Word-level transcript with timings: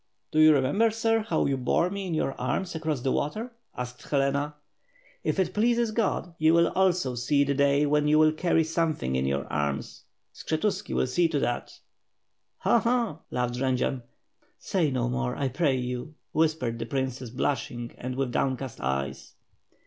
"Do 0.31 0.39
you 0.39 0.51
remember, 0.51 0.89
Sir, 0.89 1.19
how 1.19 1.45
you 1.45 1.57
bore 1.57 1.91
me 1.91 2.07
in 2.07 2.15
your 2.15 2.33
arms 2.41 2.73
across 2.73 3.01
the 3.01 3.11
water?" 3.11 3.51
asked 3.77 4.01
Helena. 4.01 4.55
"If 5.23 5.37
it 5.39 5.53
please 5.53 5.91
God, 5.91 6.33
you 6.39 6.55
will 6.55 6.69
also 6.69 7.13
see 7.13 7.43
the 7.43 7.53
day 7.53 7.85
when 7.85 8.07
you 8.07 8.17
will 8.17 8.31
carry 8.31 8.63
something 8.63 9.15
in 9.15 9.27
your 9.27 9.45
arms— 9.53 10.05
Skshetuski 10.33 10.95
will 10.95 11.05
see 11.05 11.27
to 11.27 11.37
that." 11.41 11.79
"Ho, 12.61 12.79
ho!" 12.79 13.19
laughed 13.29 13.53
Jendzian. 13.53 14.01
"Say 14.57 14.89
no 14.89 15.07
more 15.07 15.35
I 15.35 15.49
pray 15.49 15.75
you,'' 15.75 16.15
whispered 16.31 16.79
the 16.79 16.87
princess, 16.87 17.29
blush 17.29 17.69
ing 17.69 17.93
and 17.99 18.15
with 18.15 18.31
downcast 18.31 18.81
eyes. 18.81 19.35